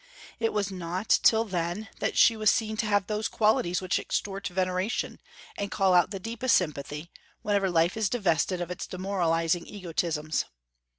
[0.39, 4.47] It was not till then that she was seen to have those qualities which extort
[4.47, 5.19] veneration,
[5.55, 7.11] and call out the deepest sympathy,
[7.43, 10.45] whenever life is divested of its demoralizing egotisms.